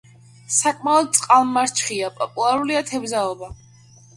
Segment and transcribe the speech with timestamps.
[0.53, 3.53] საკმაოდ წყალმარჩხია, პოპულარულია თევზაობა.